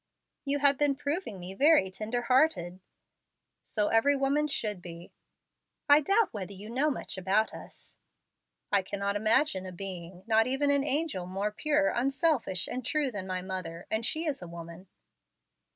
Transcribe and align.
"You 0.45 0.57
have 0.57 0.79
been 0.79 0.95
proving 0.95 1.39
me 1.39 1.53
very 1.53 1.91
tender 1.91 2.23
hearted." 2.23 2.79
"So 3.61 3.89
every 3.89 4.15
woman 4.15 4.47
should 4.47 4.81
be." 4.81 5.11
"I 5.87 6.01
doubt 6.01 6.33
whether 6.33 6.53
you 6.53 6.71
know 6.71 6.89
much 6.89 7.19
about 7.19 7.53
us." 7.53 7.99
"I 8.71 8.81
cannot 8.81 9.15
imagine 9.15 9.67
a 9.67 9.71
being 9.71 10.23
not 10.25 10.47
even 10.47 10.71
an 10.71 10.83
angel 10.83 11.27
more 11.27 11.51
pure, 11.51 11.89
unselfish, 11.89 12.67
and 12.67 12.83
true 12.83 13.11
than 13.11 13.27
my 13.27 13.43
mother; 13.43 13.85
and 13.91 14.03
she 14.03 14.25
is 14.25 14.41
a 14.41 14.47
woman." 14.47 14.87